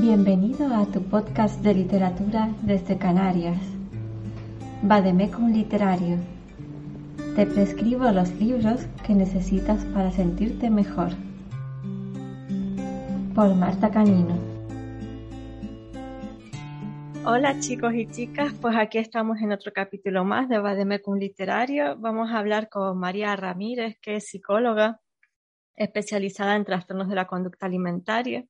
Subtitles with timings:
[0.00, 3.58] Bienvenido a tu podcast de literatura desde Canarias.
[4.80, 6.18] Vademecum Literario.
[7.34, 11.08] Te prescribo los libros que necesitas para sentirte mejor.
[13.34, 14.38] Por Marta Canino.
[17.24, 21.96] Hola chicos y chicas, pues aquí estamos en otro capítulo más de Vademecum Literario.
[21.98, 25.00] Vamos a hablar con María Ramírez, que es psicóloga
[25.74, 28.44] especializada en trastornos de la conducta alimentaria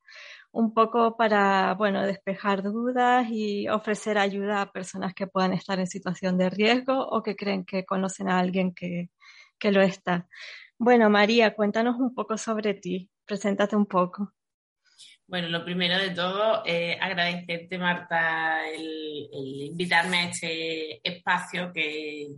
[0.53, 5.87] un poco para, bueno, despejar dudas y ofrecer ayuda a personas que puedan estar en
[5.87, 9.11] situación de riesgo o que creen que conocen a alguien que,
[9.59, 10.27] que lo está.
[10.79, 14.33] Bueno, María, cuéntanos un poco sobre ti, preséntate un poco.
[15.29, 22.29] Bueno, lo primero de todo, eh, agradecerte, Marta, el, invitarme a este espacio que,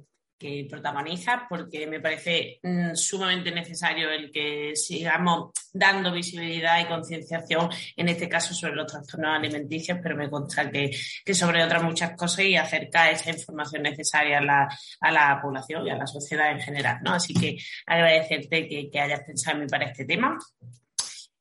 [0.40, 7.68] que protagonizas, porque me parece mm, sumamente necesario el que sigamos dando visibilidad y concienciación,
[7.94, 10.90] en este caso sobre los trastornos alimenticios, pero me consta que,
[11.34, 14.68] sobre otras muchas cosas y acercar esa información necesaria a la,
[15.00, 16.98] a la población y a la sociedad en general.
[17.02, 17.12] ¿no?
[17.12, 20.38] Así que agradecerte que, que hayas pensado en mí para este tema.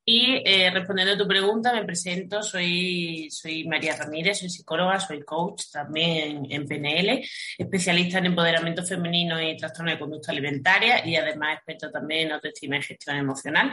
[0.04, 5.22] Y eh, respondiendo a tu pregunta, me presento, soy, soy María Ramírez, soy psicóloga, soy
[5.22, 7.22] coach también en, PNL,
[7.58, 12.78] especialista en empoderamiento femenino y trastorno de conducta alimentaria y además experto también en autoestima
[12.78, 13.72] y gestión emocional.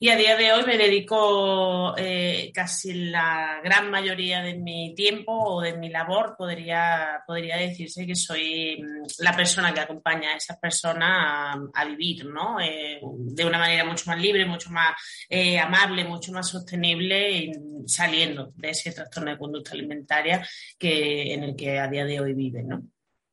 [0.00, 5.32] Y a día de hoy me dedico eh, casi la gran mayoría de mi tiempo
[5.32, 10.36] o de mi labor, podría, podría decirse que soy mm, la persona que acompaña a
[10.36, 12.60] esas personas a, vivir, ¿no?
[12.60, 14.94] Eh, de una manera mucho más libre, mucho más
[15.28, 17.50] eh, amable, mucho más sostenible,
[17.86, 20.46] saliendo de ese trastorno de conducta alimentaria
[20.78, 22.82] que, en el que a día de hoy viven, ¿no?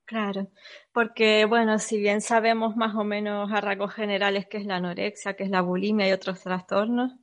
[0.06, 0.52] Claro,
[0.92, 5.36] porque bueno, si bien sabemos más o menos a rasgos generales qué es la anorexia,
[5.36, 7.14] qué es la bulimia y otros trastornos,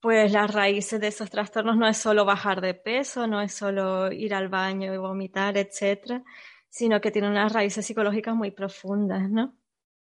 [0.00, 4.10] pues las raíces de esos trastornos no es solo bajar de peso, no es solo
[4.10, 6.24] ir al baño y vomitar, etcétera,
[6.68, 9.56] sino que tiene unas raíces psicológicas muy profundas, ¿no?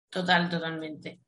[0.09, 1.21] Total, totalmente.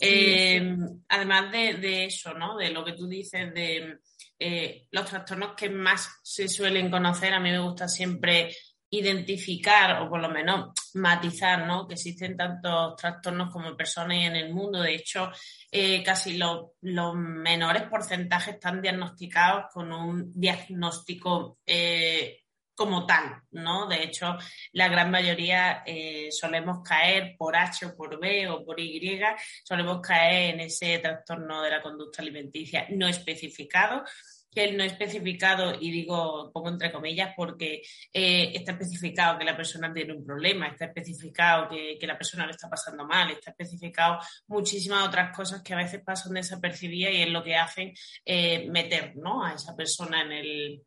[0.00, 0.76] Eh,
[1.08, 2.56] además de, eso, ¿no?
[2.56, 3.98] De lo que tú dices de
[4.38, 8.52] eh, los trastornos que más se suelen conocer, a mí me gusta siempre
[8.92, 11.88] identificar o por lo menos matizar ¿no?
[11.88, 14.82] que existen tantos trastornos como personas en el mundo.
[14.82, 15.30] De hecho,
[15.70, 22.42] eh, casi los menores porcentajes están diagnosticados con un diagnóstico eh,
[22.74, 23.86] como tal, ¿no?
[23.86, 24.36] De hecho,
[24.72, 29.20] la gran mayoría eh, solemos caer por H o por B o por Y,
[29.62, 34.02] solemos caer en ese trastorno de la conducta alimenticia no especificado
[34.52, 37.82] que él no especificado, y digo, pongo entre comillas, porque
[38.12, 42.50] eh, está especificado que la persona tiene un problema, está especificado que, la persona lo
[42.50, 44.18] está pasando mal, está especificado
[44.48, 49.16] muchísimas otras cosas que a veces pasan desapercibidas y es lo que hacen eh, meter
[49.16, 49.44] ¿no?
[49.44, 50.82] a esa persona en el,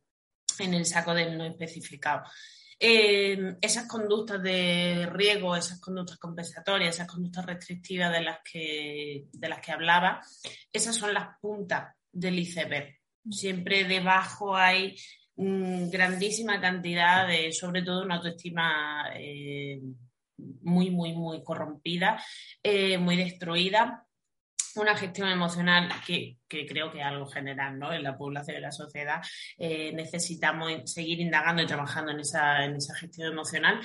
[0.59, 2.23] en el saco del no especificado.
[2.77, 9.49] Eh, esas conductas de riesgo, esas conductas compensatorias, esas conductas restrictivas de las que, de
[9.49, 10.21] las que hablaba,
[10.71, 12.99] esas son las puntas del iceberg
[13.29, 14.95] siempre debajo hay
[15.37, 19.81] grandísima cantidad de, sobre todo, una autoestima eh,
[20.37, 22.21] muy, muy, muy corrompida,
[22.63, 24.05] eh, muy destruida.
[24.75, 27.93] Una gestión emocional que, creo que es algo general ¿no?
[27.93, 29.21] en la población en la sociedad.
[29.57, 33.79] Eh, necesitamos seguir indagando y trabajando en esa, en esa gestión emocional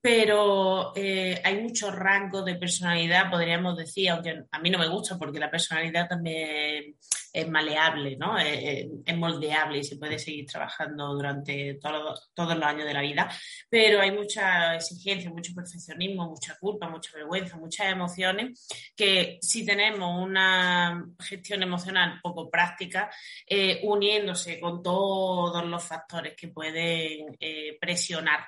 [0.00, 5.38] pero hay mucho rango de personalidad, podríamos decir, aunque a mí no me gusta porque
[5.38, 6.94] la personalidad también
[7.34, 8.38] es maleable, ¿no?
[8.38, 8.86] es,
[9.16, 13.28] moldeable y se puede seguir trabajando durante todos los años de la vida,
[13.68, 20.22] pero hay mucha exigencia, mucho perfeccionismo, mucha culpa, mucha vergüenza, muchas emociones que si tenemos
[20.22, 23.10] una gestión emocional poco práctica,
[23.46, 28.46] eh, uniéndose con todos los factores que pueden eh, presionar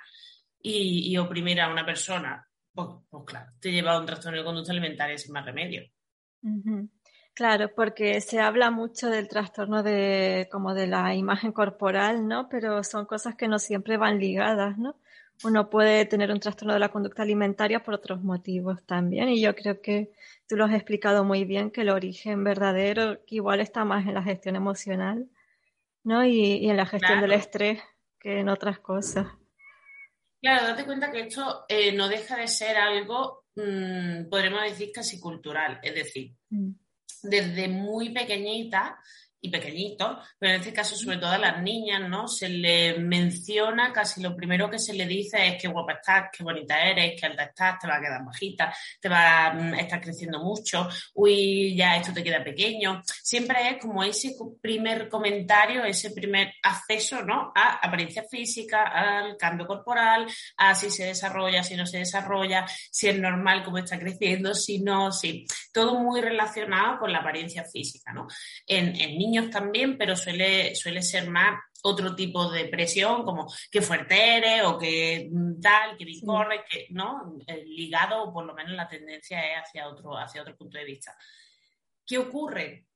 [0.63, 4.73] y, oprimir a una persona, pues, pues, claro, te lleva a un trastorno de conducta
[4.73, 5.83] alimentaria sin más remedio.
[7.37, 12.49] Claro, porque se habla mucho del trastorno de como de la imagen corporal, ¿no?
[12.49, 14.97] Pero son cosas que no siempre van ligadas, ¿no?
[15.45, 19.29] uno puede tener un trastorno de la conducta alimentaria por otros motivos también.
[19.29, 20.13] Y yo creo que
[20.49, 24.23] tú lo has explicado muy bien, que el origen verdadero igual está más en la
[24.23, 25.29] gestión emocional,
[26.05, 26.25] ¿no?
[26.25, 27.81] Y, en la gestión del estrés
[28.19, 29.27] que en otras cosas.
[30.41, 35.21] Claro, date cuenta que esto eh, no deja de ser algo, mm, podríamos decir, casi
[35.21, 35.81] cultural.
[35.83, 36.71] Es decir, mm.
[37.29, 38.99] Desde muy pequeñita
[39.41, 42.27] y pequeñito, pero en este caso sobre todo a las niñas, ¿no?
[42.27, 46.43] Se le menciona, casi lo primero que se le dice es que guapa estás, qué
[46.43, 50.01] bonita eres, que alta estás, te va a quedar bajita, te va a mm, estar
[50.01, 53.03] creciendo mucho, uy, ya esto te queda pequeño.
[53.05, 57.53] Siempre es como ese primer comentario, ese primer acceso, ¿no?
[57.55, 63.09] A apariencia física, al cambio corporal, a si se desarrolla, si no se desarrolla, si
[63.09, 65.45] es normal cómo está creciendo, si no, si.
[65.73, 68.27] Todo muy relacionado con la apariencia física, ¿no?
[68.67, 73.81] En, en niños también, pero suele, suele ser más otro tipo de presión, como que
[73.81, 75.31] fuerte eres o que
[75.61, 77.37] tal, que bien corres, que, ¿no?
[77.65, 81.17] ligado, o por lo menos la tendencia es hacia otro, hacia otro punto de vista.
[82.05, 82.87] ¿Qué ocurre?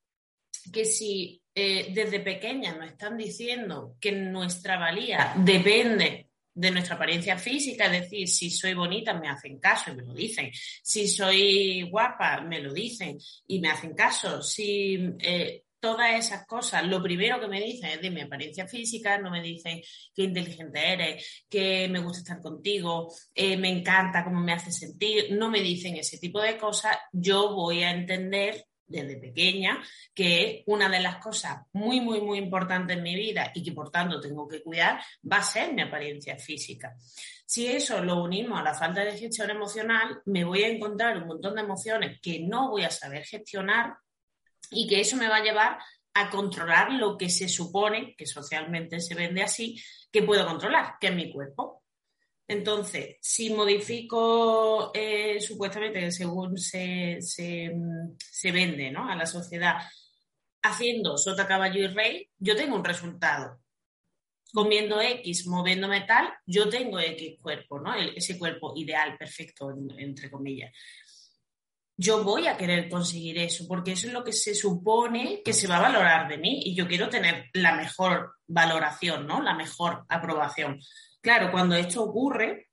[0.73, 7.39] Que si eh, desde pequeña nos están diciendo que nuestra valía depende de nuestra apariencia
[7.39, 11.83] física, es decir, si soy bonita me hacen caso y me lo dicen, si soy
[11.89, 17.41] guapa me lo dicen y me hacen caso, si eh, todas esas cosas, lo primero
[17.41, 19.81] que me dicen es de mi apariencia física, no me dicen
[20.15, 25.33] qué inteligente eres, que me gusta estar contigo, eh, me encanta cómo me hace sentir,
[25.33, 29.81] no me dicen ese tipo de cosas, yo voy a entender desde pequeña
[30.13, 33.91] que una de las cosas muy, muy, muy importantes en mi vida y que por
[33.91, 35.01] tanto tengo que cuidar
[35.31, 36.95] va a ser mi apariencia física.
[37.47, 41.29] Si eso lo unimos a la falta de gestión emocional, me voy a encontrar un
[41.29, 43.95] montón de emociones que no voy a saber gestionar
[44.71, 45.79] y que eso me va a llevar
[46.15, 49.81] a controlar lo que se supone, que socialmente se vende así,
[50.11, 51.83] que puedo controlar, que es mi cuerpo.
[52.49, 57.71] Entonces, si modifico eh, supuestamente según se, se,
[58.53, 59.09] vende ¿no?
[59.09, 59.77] a la sociedad,
[60.63, 63.61] haciendo sota, caballo y rey, yo tengo un resultado.
[64.53, 67.95] Comiendo X, moviéndome tal, yo tengo X cuerpo, ¿no?
[67.95, 70.73] ese cuerpo ideal, perfecto, entre comillas
[72.01, 75.67] yo voy a querer conseguir eso, porque eso es lo que se supone que se
[75.67, 79.43] va a valorar de mí y yo quiero tener la mejor valoración, ¿no?
[79.43, 80.81] La mejor aprobación.
[81.21, 82.71] Claro, cuando esto ocurre,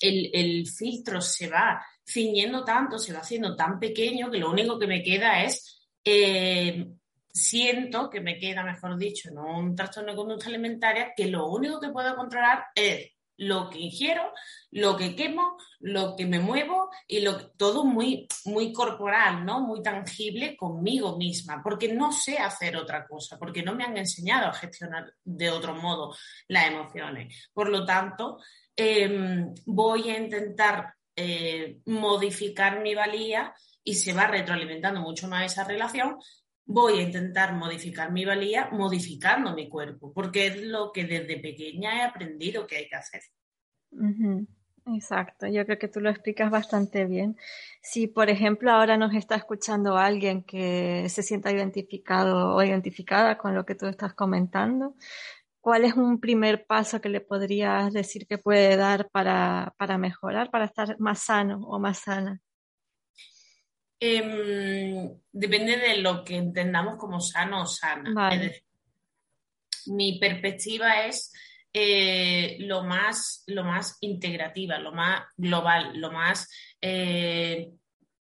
[0.00, 4.88] el, filtro se va ciñendo tanto, se va haciendo tan pequeño que lo único que
[4.88, 6.84] me queda es, eh,
[7.32, 9.56] siento que me queda, mejor dicho, ¿no?
[9.56, 14.32] un trastorno de conducta alimentaria, que lo único que puedo controlar es lo que ingiero,
[14.72, 19.60] lo que quemo, lo que me muevo y lo, todo muy, muy corporal, ¿no?
[19.60, 24.48] Muy tangible conmigo misma, porque no sé hacer otra cosa, porque no me han enseñado
[24.48, 26.14] a gestionar de otro modo
[26.48, 27.48] las emociones.
[27.52, 28.38] Por lo tanto,
[28.76, 33.52] em, voy a intentar eh, modificar mi valía
[33.82, 36.18] y se va retroalimentando mucho más esa relación
[36.68, 41.98] voy a intentar modificar mi valía modificando mi cuerpo, porque es lo que desde pequeña
[41.98, 43.22] he aprendido que hay que hacer.
[44.86, 47.36] Exacto, yo creo que tú lo explicas bastante bien.
[47.82, 53.54] Si, por ejemplo, ahora nos está escuchando alguien que se sienta identificado o identificada con
[53.54, 54.94] lo que tú estás comentando,
[55.60, 60.50] ¿cuál es un primer paso que le podrías decir que puede dar para, para mejorar,
[60.50, 62.42] para estar más sano o más sana?
[64.00, 68.30] Em, depende de lo que entendamos como sano o sana.
[69.86, 71.32] mi perspectiva es
[71.72, 76.48] eh, lo, más, lo más integrativa, lo más global, lo más
[76.80, 77.70] eh,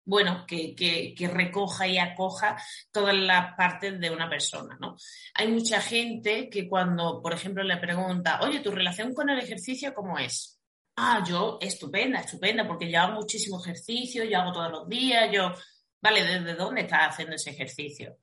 [0.08, 2.58] bueno, que, que, recoja y acoja
[2.94, 4.96] todas las partes de una persona, ¿no?
[5.34, 9.94] Hay mucha gente que cuando, por ejemplo, le pregunta, oye, ¿tu relación con el ejercicio
[9.94, 10.57] cómo es?
[11.00, 15.54] Ah, yo, estupenda, estupenda, porque yo hago muchísimo ejercicio, yo hago todos los días, yo,
[16.02, 18.18] vale, ¿desde dónde estás haciendo ese ejercicio?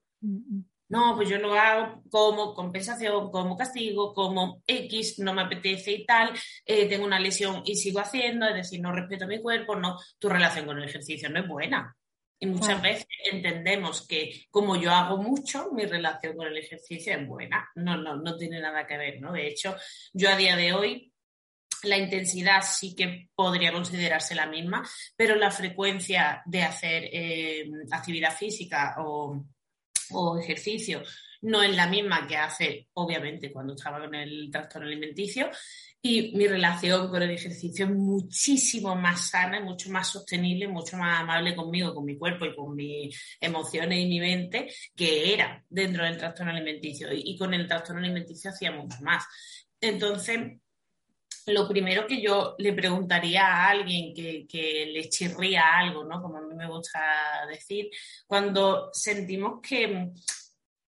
[0.88, 6.04] No, pues yo lo hago como compensación, como castigo, como X, no me apetece y
[6.04, 6.32] tal,
[6.66, 10.28] eh, tengo una lesión y sigo haciendo, es decir, no respeto mi cuerpo, no, tu
[10.28, 11.96] relación con el ejercicio no es buena.
[12.40, 17.26] Y muchas veces entendemos que como yo hago mucho, mi relación con el ejercicio es
[17.26, 17.70] buena.
[17.76, 19.32] No, no, no tiene nada que ver, ¿no?
[19.32, 19.76] De hecho,
[20.12, 21.13] yo a día de hoy
[21.86, 24.86] la intensidad sí que podría considerarse la misma,
[25.16, 29.44] pero la frecuencia de hacer eh, actividad física o,
[30.38, 31.02] ejercicio
[31.42, 35.50] no es la misma que hace, obviamente, cuando estaba con el trastorno alimenticio.
[36.00, 41.20] Y mi relación con el ejercicio es muchísimo más sana, mucho más sostenible, mucho más
[41.20, 46.04] amable conmigo, con mi cuerpo y con mis emociones y mi mente, que era dentro
[46.04, 47.08] del trastorno alimenticio.
[47.10, 49.24] y con el trastorno alimenticio hacía mucho más.
[49.80, 50.38] Entonces,
[51.46, 56.22] lo primero que yo le preguntaría a alguien que, que, le chirría algo, ¿no?
[56.22, 57.90] Como a mí me gusta decir,
[58.26, 60.12] cuando sentimos que,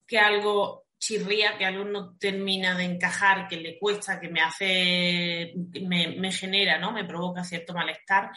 [0.08, 5.54] que algo chirría, que algo no termina de encajar, que le cuesta, que me hace,
[5.82, 6.92] me, me genera, ¿no?
[6.92, 8.32] Me provoca cierto malestar,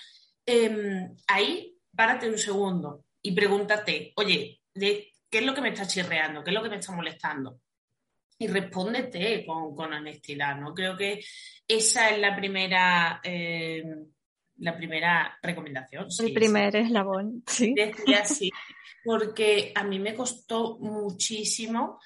[0.45, 6.45] em, ahí párate un segundo y pregúntate, oye, ¿qué es lo que me está chirreando?
[6.45, 7.61] ¿Qué es lo que me está molestando?
[8.39, 10.73] Y respóndete con, honestidad, ¿no?
[10.73, 11.21] Creo que
[11.67, 13.83] esa es la primera, eh,
[14.59, 16.07] la primera recomendación.
[16.21, 17.75] El primer eslabón, sí.
[17.75, 18.51] Decía así,
[19.05, 21.99] porque a mí me costó muchísimo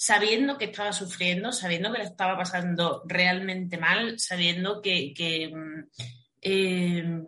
[0.00, 5.88] sabiendo que estaba sufriendo, sabiendo que le estaba pasando realmente mal, sabiendo que, mm,
[6.40, 7.22] eh,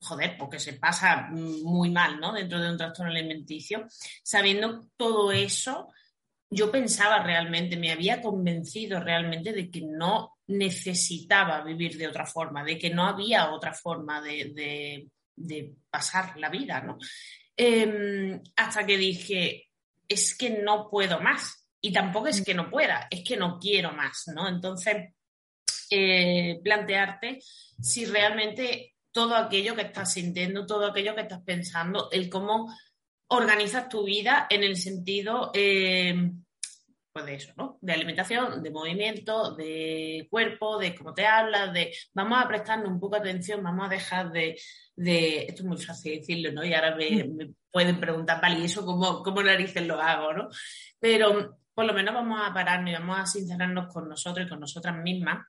[0.00, 2.32] joder, porque se pasa muy mal, ¿no?
[2.32, 3.86] Dentro de un trastorno alimenticio,
[4.22, 5.88] sabiendo todo eso,
[6.54, 12.62] yo pensaba realmente, me había convencido realmente de que no necesitaba vivir de otra forma,
[12.62, 15.08] de que no había otra forma de,
[15.90, 16.96] pasar la vida, ¿no?
[17.56, 19.68] Em, hasta que dije,
[20.08, 21.66] es que no puedo más.
[21.80, 24.48] Y tampoco es que no pueda, es que no quiero más, ¿no?
[24.48, 25.12] Entonces,
[25.90, 27.40] eh, plantearte
[27.80, 32.72] si realmente todo aquello que estás sintiendo, todo aquello que estás pensando, el cómo
[33.28, 36.43] organizas tu vida en el sentido em,
[37.14, 37.78] pues de eso, ¿no?
[37.80, 42.98] De alimentación, de movimiento, de cuerpo, de cómo te hablas, de vamos a prestarnos un
[42.98, 44.56] poco de atención, vamos a dejar de,
[44.96, 46.64] esto es muy fácil decirlo, ¿no?
[46.64, 47.54] Y ahora me, mm.
[47.70, 50.48] pueden preguntar, vale, ¿y eso cómo, cómo narices lo hago, ¿no?
[50.98, 54.58] Pero por lo menos vamos a pararnos y vamos a sincerarnos con nosotros y con
[54.58, 55.46] nosotras mismas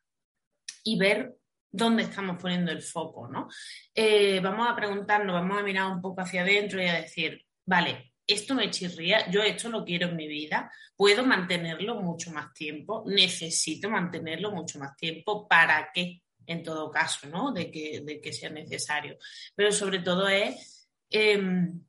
[0.84, 1.34] y ver
[1.72, 3.50] dónde estamos poniendo el foco, ¿no?
[3.96, 8.14] Eh, vamos a preguntarnos, vamos a mirar un poco hacia adentro y a decir, vale,
[8.28, 13.04] esto me chirría, yo esto lo quiero en mi vida, puedo mantenerlo mucho más tiempo,
[13.06, 16.22] necesito mantenerlo mucho más tiempo, ¿para qué?
[16.48, 17.52] En todo caso, ¿no?
[17.52, 19.18] De que, de que sea necesario.
[19.56, 21.82] Pero sobre todo es, em,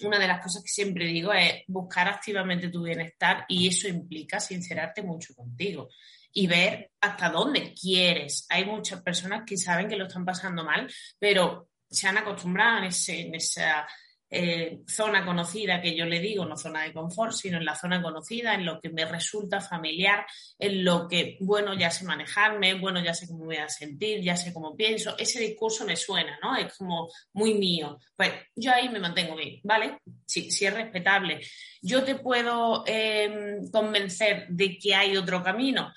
[0.00, 4.38] una de las cosas que siempre digo es buscar activamente tu bienestar y eso implica
[4.38, 5.88] sincerarte mucho contigo
[6.32, 8.46] y ver hasta dónde quieres.
[8.48, 10.88] Hay muchas personas que saben que lo están pasando mal,
[11.18, 13.86] pero se han acostumbrado en, ese, en esa
[14.30, 18.02] eh, zona conocida que yo le digo, no zona de confort, sino en la zona
[18.02, 20.26] conocida, en lo que me resulta familiar,
[20.58, 24.36] en lo que, bueno, ya sé manejarme, bueno, ya sé cómo voy a sentir, ya
[24.36, 26.56] sé cómo pienso, ese discurso me suena, ¿no?
[26.56, 27.98] Es como muy mío.
[28.16, 29.98] Pues yo ahí me mantengo bien, ¿vale?
[30.26, 31.40] Si, si es respetable.
[31.80, 35.92] Yo te puedo em, convencer de que hay otro camino,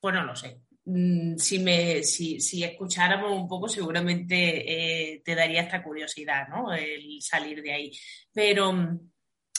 [0.00, 0.60] pues no lo sé.
[0.84, 6.72] Mm, si, me, si, si, escucháramos un poco, seguramente eh, te daría esta curiosidad, ¿no?
[6.72, 7.92] El salir de ahí.
[8.32, 8.98] Pero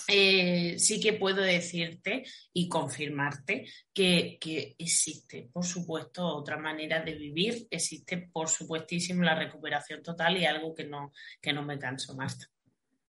[0.07, 7.13] eh, sí que puedo decirte y confirmarte que, que, existe, por supuesto, otra manera de
[7.15, 12.15] vivir, existe, por supuestísimo, la recuperación total y algo que no, que no me canso
[12.15, 12.49] más.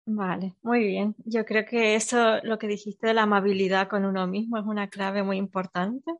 [0.07, 1.15] Vale, muy bien.
[1.25, 4.87] Yo creo que eso, lo que dijiste de la amabilidad con uno mismo, es una
[4.91, 6.11] clave muy importante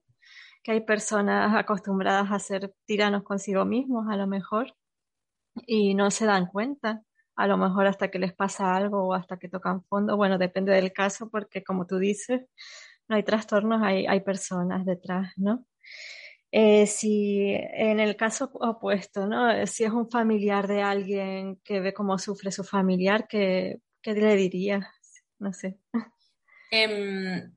[0.65, 4.75] que hay personas acostumbradas a ser tiranos consigo mismos, a lo mejor,
[5.67, 7.03] y no se dan cuenta,
[7.35, 10.17] a lo mejor hasta que les pasa algo o hasta que tocan fondo.
[10.17, 12.47] Bueno, depende del caso, porque como tú dices,
[13.07, 15.67] no hay trastornos, hay, hay personas detrás, ¿no?
[16.51, 19.67] Eh, si en el caso opuesto, ¿no?
[19.67, 24.35] Si es un familiar de alguien que ve cómo sufre su familiar, ¿qué, qué le
[24.35, 24.89] diría?
[25.37, 25.77] No sé.
[26.71, 27.54] Em,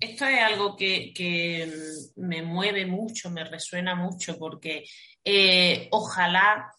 [0.00, 1.70] esto es algo que,
[2.16, 4.84] me mueve mucho, me resuena mucho, porque
[5.24, 6.70] eh, ojalá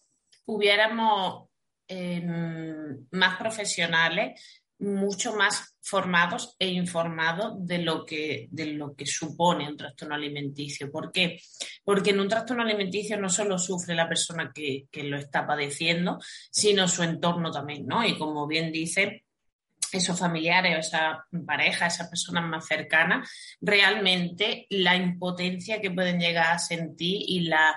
[0.45, 1.49] hubiéramos
[1.87, 4.41] em, más profesionales,
[4.79, 10.89] mucho más formados e informados de lo que, de lo que supone un trastorno alimenticio.
[10.89, 11.41] ¿Por qué?
[11.83, 16.19] Porque en un trastorno alimenticio no solo sufre la persona que, que lo está padeciendo,
[16.49, 18.05] sino su entorno también, ¿no?
[18.05, 19.25] Y como bien dice,
[19.91, 23.29] esos familiares o esa pareja, esas personas más cercanas,
[23.61, 27.75] realmente la impotencia que pueden llegar a sentir y la,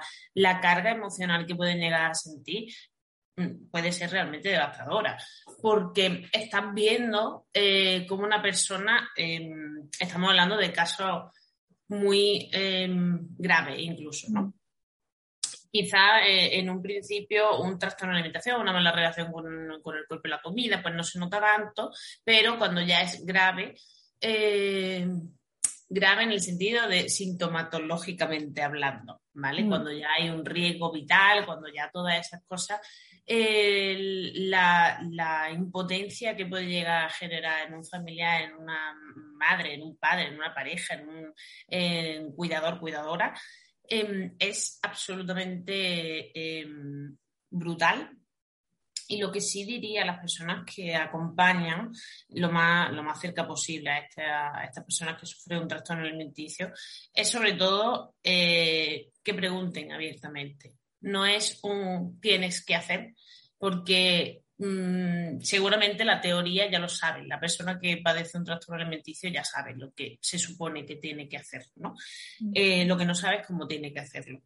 [0.61, 2.73] carga emocional que pueden llegar a sentir
[3.37, 5.17] mm, puede ser realmente devastadora,
[5.61, 11.31] porque estás viendo eh, como una persona, em, estamos hablando de casos
[11.89, 14.55] muy em, graves incluso, ¿no?
[15.73, 20.21] Quizá eh, en un principio un trastorno de alimentación, una mala relación con, el cuerpo
[20.25, 21.91] y la comida, pues no se nota tanto,
[22.23, 23.75] pero cuando ya es grave,
[24.21, 25.09] eh,
[25.89, 29.65] grave en el sentido de sintomatológicamente hablando, ¿vale?
[29.65, 29.69] Mm.
[29.69, 32.79] Cuando ya hay un riesgo vital, cuando ya todas esas cosas,
[33.27, 38.95] la, impotencia que puede llegar a generar en un familiar, en una
[39.39, 43.33] madre, en un padre, en una pareja, en un cuidador, cuidadora,
[43.89, 47.17] em, es absolutamente em,
[47.51, 48.11] brutal.
[49.09, 51.93] Y lo que sí diría a las personas que acompañan
[52.31, 56.73] lo más, lo más cerca posible a, estas personas que sufren un trastorno alimenticio
[57.13, 60.77] es sobre todo eh, que pregunten abiertamente.
[61.01, 63.15] No es un tienes que hacer,
[63.59, 67.27] porque mm, seguramente la teoría ya lo sabe.
[67.27, 71.29] La persona que padece un trastorno alimenticio ya sabe lo que se supone que tiene
[71.29, 71.95] que hacer, ¿no?
[72.55, 74.41] Eh, lo que no sabe es cómo tiene que hacerlo.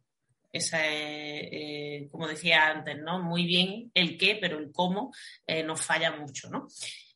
[0.51, 3.21] Esa es, eh, como decía antes, ¿no?
[3.21, 5.13] Muy bien el qué, pero el cómo
[5.45, 6.67] eh, nos falla mucho, ¿no?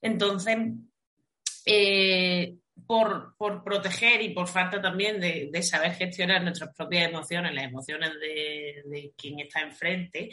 [0.01, 0.57] Entonces,
[2.85, 8.83] por, proteger y por falta también de, saber gestionar nuestras propias emociones, las emociones de,
[8.85, 10.29] de quien está enfrente,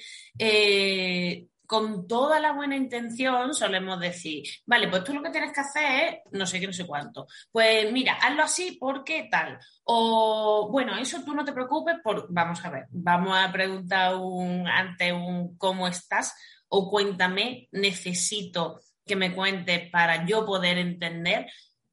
[1.69, 5.85] con toda la buena intención solemos decir, vale, pues tú lo que tienes que hacer
[6.03, 7.27] es no sé qué, no sé cuánto.
[7.53, 9.59] Pues mira, hazlo así porque tal.
[9.85, 11.97] O bueno, eso tú no te preocupes
[12.31, 16.35] vamos a ver, vamos a preguntar un, ante un cómo estás
[16.69, 21.51] o cuéntame, necesito que me cuentes para yo poder entender.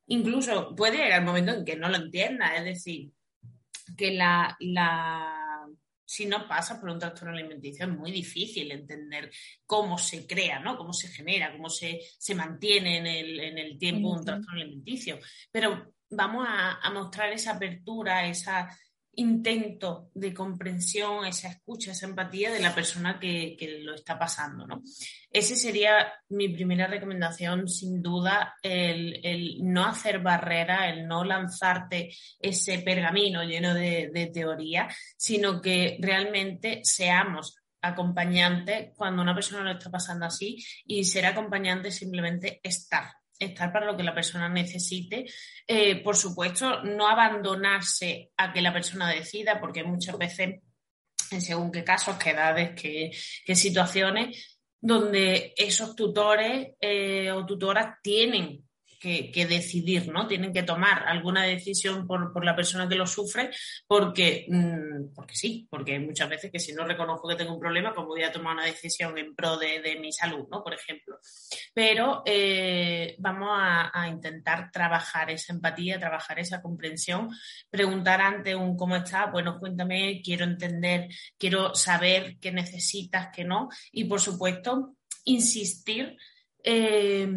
[0.08, 3.12] Incluso puede llegar el momento en que no lo entienda, es decir,
[3.98, 5.45] que la, la
[6.06, 9.32] si no pasa por un trastorno alimenticio es muy difícil entender
[9.66, 10.78] cómo se crea, ¿no?
[10.78, 12.00] Cómo se genera, cómo se,
[12.36, 15.20] mantiene en el, en el tiempo un trastorno alimenticio.
[15.52, 18.70] Pero vamos a, a mostrar esa apertura, esa,
[19.18, 24.66] intento de comprensión, esa escucha, esa empatía de la persona que, lo está pasando.
[24.66, 24.82] ¿no?
[25.32, 32.80] Ese sería mi primera recomendación, sin duda, el, no hacer barrera, el no lanzarte ese
[32.80, 39.92] pergamino lleno de, de teoría, sino que realmente seamos acompañantes cuando una persona lo está
[39.92, 43.06] pasando así y ser acompañante simplemente estar
[43.40, 45.26] estar para lo que la persona necesite.
[45.68, 50.62] Eh, por supuesto, no abandonarse a que la persona decida, porque muchas veces,
[51.32, 58.64] en según qué casos, qué edades, qué, situaciones, donde esos tutores eh, o tutoras tienen
[59.00, 60.28] que, decidir, ¿no?
[60.28, 63.50] Tienen que tomar alguna decisión por, la persona que lo sufre,
[63.88, 67.94] porque, mm, porque sí, porque muchas veces que si no reconozco que tengo un problema,
[67.94, 70.64] ¿cómo voy a tomar una decisión en pro de, mi salud, ¿no?
[70.64, 71.20] Por ejemplo.
[71.74, 77.30] Pero eh, vamos a, intentar trabajar esa empatía, trabajar esa comprensión,
[77.70, 83.70] preguntar ante un cómo está, bueno, cuéntame, quiero entender, quiero saber qué necesitas, qué no,
[83.92, 86.18] y por supuesto, insistir.
[86.64, 87.28] Eh,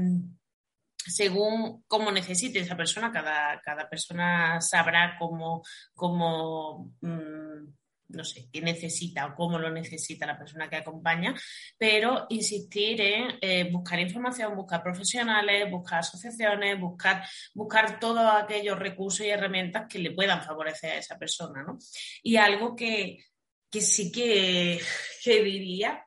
[1.09, 5.63] según cómo necesite esa persona, cada, cada persona sabrá cómo,
[5.95, 7.67] cómo mm,
[8.09, 11.35] no sé, qué necesita o cómo lo necesita la persona que acompaña,
[11.77, 19.27] pero insistir en eh, buscar información, buscar profesionales, buscar asociaciones, buscar, buscar todos aquellos recursos
[19.27, 21.79] y herramientas que le puedan favorecer a esa persona, ¿no?
[22.23, 23.19] Y algo que,
[23.73, 24.81] sí que,
[25.25, 26.05] que diría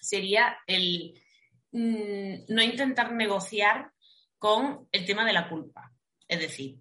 [0.00, 1.14] sería el
[1.72, 3.92] mm, no intentar negociar
[4.40, 5.92] con el tema de la culpa.
[6.26, 6.78] Es decir,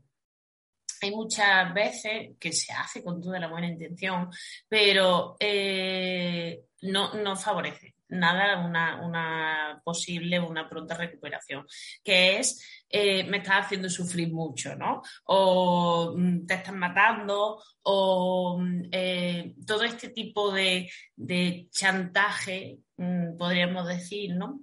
[1.02, 4.30] hay muchas veces que se hace con toda la buena intención,
[4.68, 11.68] pero eh, no, favorece nada una, posible, una pronta recuperación,
[12.02, 15.04] que es, eh, me estás haciendo sufrir mucho, ¿no?
[15.26, 23.38] O mm, te estás matando, o mm, eh, todo este tipo de, de chantaje, mm,
[23.38, 24.62] podríamos decir, ¿no?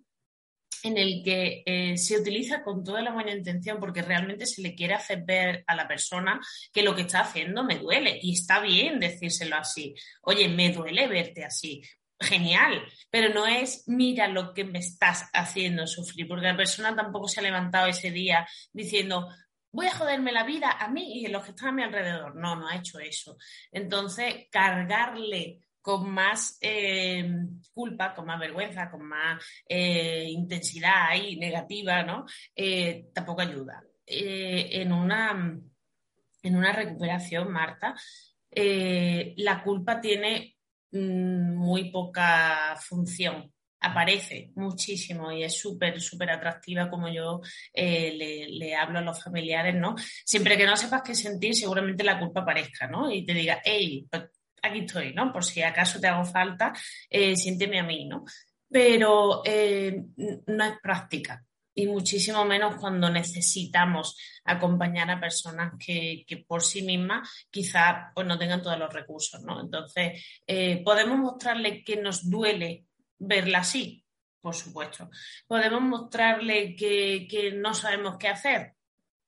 [0.86, 4.74] En el que eh, se utiliza con toda la buena intención porque realmente se le
[4.74, 6.40] quiere hacer ver a la persona
[6.72, 9.94] que lo que está haciendo me duele y está bien decírselo así.
[10.22, 11.82] Oye, me duele verte así.
[12.18, 17.28] Genial, pero no es mira lo que me estás haciendo sufrir, porque la persona tampoco
[17.28, 19.28] se ha levantado ese día diciendo
[19.76, 22.34] voy a joderme la vida a mí y a los que están a mi alrededor.
[22.34, 23.36] No, no ha hecho eso.
[23.70, 27.24] Entonces, cargarle con más eh,
[27.72, 32.26] culpa, con más vergüenza, con más eh, intensidad y negativa, ¿no?
[32.56, 33.84] Eh, tampoco ayuda.
[34.04, 35.60] en, una,
[36.42, 37.94] en una recuperación, Marta,
[38.50, 40.56] la culpa tiene
[40.90, 47.40] mm, muy poca función aparece muchísimo y es súper, súper atractiva como yo
[47.74, 49.94] le, le, hablo a los familiares, ¿no?
[50.24, 53.12] Siempre que no sepas qué sentir, seguramente la culpa aparezca, ¿no?
[53.12, 54.24] Y te diga, hey, pues
[54.66, 55.32] aquí estoy, ¿no?
[55.32, 56.72] Por si acaso te hago falta,
[57.08, 58.24] eh, siénteme a mí, ¿no?
[58.68, 60.02] Pero eh,
[60.46, 61.44] no es práctica
[61.78, 68.38] y muchísimo menos cuando necesitamos acompañar a personas que, por sí mismas quizás pues, no
[68.38, 69.60] tengan todos los recursos, ¿no?
[69.60, 72.86] Entonces, eh, ¿podemos mostrarle que nos duele
[73.18, 74.02] verla así?
[74.40, 75.10] Por supuesto.
[75.46, 78.76] ¿Podemos mostrarle que, que no sabemos qué hacer?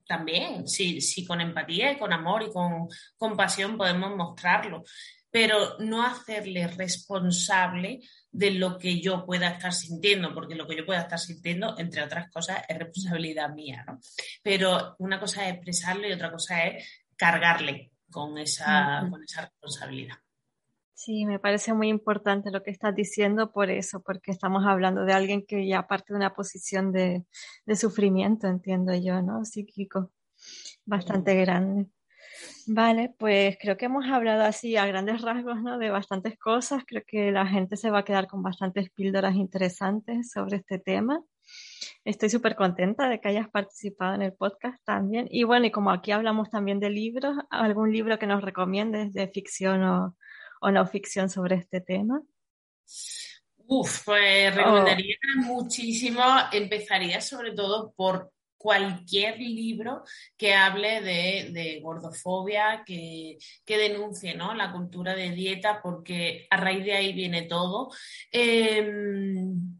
[0.08, 4.82] también, si, si con empatía y con amor y con compasión podemos mostrarlo,
[5.30, 10.86] pero no hacerle responsable de lo que yo pueda estar sintiendo, porque lo que yo
[10.86, 13.98] pueda estar sintiendo, entre otras cosas, es responsabilidad mía, ¿no?
[14.42, 20.16] Pero una cosa es expresarlo y otra cosa es cargarle con esa, con esa responsabilidad.
[20.98, 25.12] Sí, me parece muy importante lo que estás diciendo por eso, porque estamos hablando de
[25.12, 27.24] alguien que ya parte de una posición de,
[27.76, 29.44] sufrimiento, entiendo yo, ¿no?
[29.44, 30.10] Psíquico,
[30.84, 31.86] bastante grande.
[32.70, 35.78] Vale, pues creo que hemos hablado así a grandes rasgos, ¿no?
[35.78, 36.82] De bastantes cosas.
[36.86, 41.24] Creo que la gente se va a quedar con bastantes píldoras interesantes sobre este tema.
[42.04, 45.28] Estoy súper contenta de que hayas participado en el podcast también.
[45.30, 49.28] Y bueno, y como aquí hablamos también de libros, ¿algún libro que nos recomiendes de
[49.28, 50.16] ficción o,
[50.60, 52.20] o no ficción sobre este tema?
[53.56, 60.02] Uf, pues recomendaría muchísimo, empezaría sobre todo por cualquier libro
[60.36, 64.54] que hable de, gordofobia, que, denuncie ¿no?
[64.54, 67.90] la cultura de dieta, porque a raíz de ahí viene todo.
[68.32, 69.78] Em,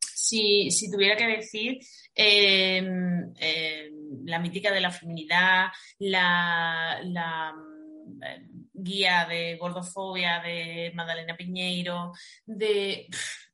[0.00, 1.78] si, tuviera que decir
[2.14, 5.68] em, em, la mítica de la feminidad,
[5.98, 7.54] la, la
[8.72, 12.12] guía de gordofobia de Madalena Piñeiro,
[12.46, 13.06] de...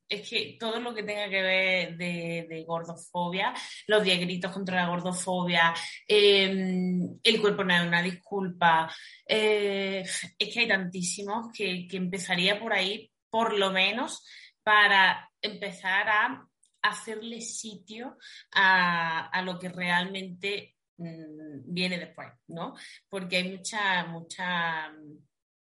[0.09, 3.53] Es que todo lo que tenga que ver de, gordofobia,
[3.87, 5.73] los 10 gritos contra la gordofobia,
[6.07, 8.89] em, el cuerpo no es una disculpa,
[9.27, 10.03] eh,
[10.37, 14.25] es que hay tantísimos que, empezaría por ahí, por lo menos,
[14.63, 16.47] para empezar a
[16.81, 18.17] hacerle sitio
[18.53, 22.73] a, a lo que realmente Mm, viene después, ¿no?
[23.07, 25.19] Porque hay mucha, mucha mm,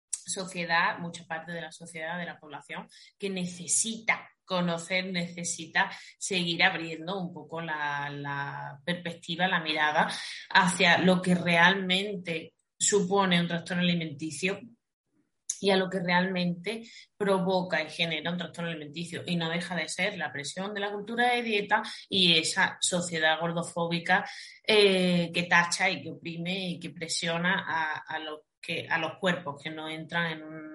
[0.08, 7.18] sociedad, mucha parte de la sociedad, de la población, que necesita conocer, necesita seguir abriendo
[7.20, 10.08] un poco la, perspectiva, la mirada
[10.50, 14.60] hacia lo que realmente supone un trastorno alimenticio
[15.60, 16.82] y a lo que realmente
[17.16, 19.22] provoca y genera un trastorno alimenticio.
[19.26, 23.40] Y no deja de ser la presión de la cultura de dieta y esa sociedad
[23.40, 24.28] gordofóbica
[24.66, 27.64] eh, que tacha y que oprime y que presiona
[28.06, 30.32] a, los que, a los cuerpos que no entran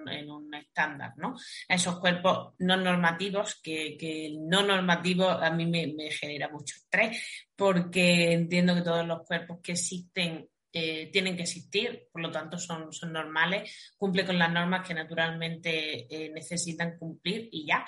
[0.08, 1.36] en un, estándar, ¿no?
[1.68, 7.46] A esos cuerpos no normativos, que, que no normativo a mí me, genera mucho estrés,
[7.54, 12.58] porque entiendo que todos los cuerpos que existen eh, tienen que existir, por lo tanto
[12.58, 17.84] son, son normales, cumple con las normas que naturalmente eh, necesitan cumplir y ya.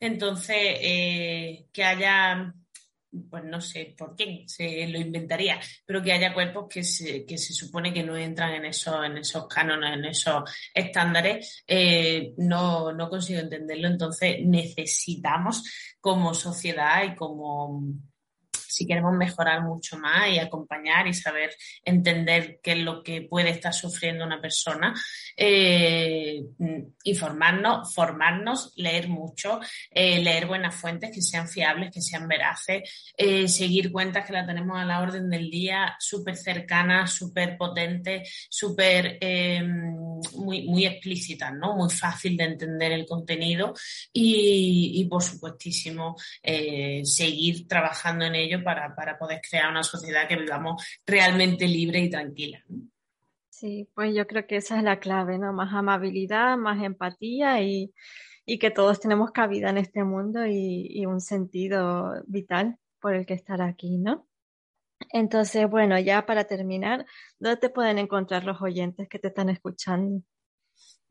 [0.00, 2.52] Entonces, eh, que haya,
[3.30, 7.38] pues no sé por qué, se lo inventaría, pero que haya cuerpos que se, que
[7.38, 10.42] se supone que no entran en esos, en esos cánones, en esos
[10.74, 11.64] estándares,
[12.38, 13.88] no, no consigo entenderlo.
[13.88, 15.62] Entonces, necesitamos
[16.00, 17.82] como sociedad y como
[18.72, 21.54] si queremos mejorar mucho más y acompañar y saber
[21.84, 24.94] entender qué es lo que puede estar sufriendo una persona,
[25.36, 26.42] eh,
[27.04, 33.48] informarnos, formarnos, leer mucho, eh, leer buenas fuentes que sean fiables, que sean veraces, eh,
[33.48, 39.18] seguir cuentas que la tenemos a la orden del día, súper cercanas, súper potentes, súper
[40.36, 41.76] muy, muy explícitas, ¿no?
[41.76, 43.74] Muy fácil de entender el contenido
[44.12, 46.16] y, y por supuestísimo,
[47.04, 52.62] seguir trabajando en ello para, poder crear una sociedad que vivamos realmente libre y tranquila.
[53.48, 55.52] Sí, pues yo creo que esa es la clave, ¿no?
[55.52, 57.92] Más amabilidad, más empatía y,
[58.44, 63.34] que todos tenemos cabida en este mundo y, y, un sentido vital por el que
[63.34, 64.26] estar aquí, ¿no?
[65.10, 67.06] Entonces, bueno, ya para terminar,
[67.38, 70.22] ¿dónde te pueden encontrar los oyentes que te están escuchando?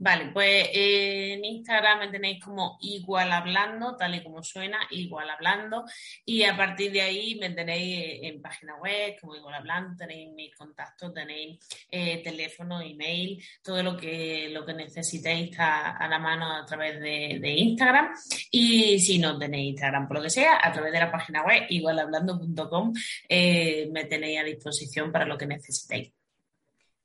[0.04, 5.30] Vale, pues eh, en Instagram me tenéis como igual hablando, tal y como suena, igual
[5.30, 5.86] hablando.
[6.26, 10.56] Y a partir de ahí me tenéis en página web, como igual hablando, tenéis mis
[10.56, 11.60] contactos, tenéis
[11.92, 17.00] eh, teléfono, email, todo lo que, lo que necesitéis está a la mano a través
[17.00, 18.10] de, Instagram.
[18.50, 21.68] Y si no tenéis Instagram, por lo que sea, a través de la página web
[21.70, 22.92] igualhablando.com
[23.30, 26.12] eh, me tenéis a disposición para lo que necesitéis.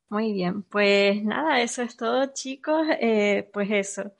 [0.09, 2.87] Muy bien, pues nada, eso es todo, chicos.
[3.01, 4.13] Eh, pues eso,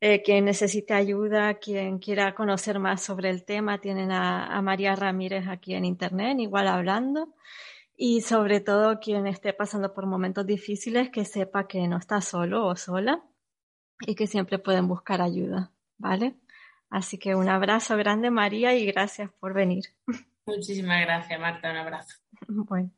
[0.00, 5.46] eh, quien necesite ayuda, quien quiera conocer más sobre el tema, tienen a, María Ramírez
[5.48, 7.34] aquí en internet, igual hablando.
[7.96, 12.66] Y sobre todo, quien esté pasando por momentos difíciles, que sepa que no está solo
[12.66, 13.22] o sola
[14.06, 16.36] y que siempre pueden buscar ayuda, ¿vale?
[16.90, 19.84] Así que un abrazo grande, María, y gracias por venir.
[20.46, 21.70] Muchísimas gracias, Marta.
[21.70, 22.16] Un abrazo.
[22.48, 22.90] Bueno.